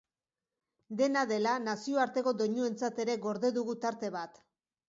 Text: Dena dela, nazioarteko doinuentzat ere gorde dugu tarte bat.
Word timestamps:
Dena 1.01 1.23
dela, 1.33 1.51
nazioarteko 1.67 2.35
doinuentzat 2.39 3.03
ere 3.05 3.17
gorde 3.27 3.53
dugu 3.59 3.81
tarte 3.85 4.15
bat. 4.21 4.43